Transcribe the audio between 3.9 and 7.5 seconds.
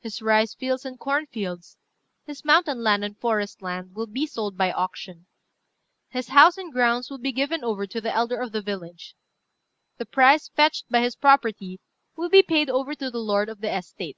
will be sold by auction. His house and grounds will be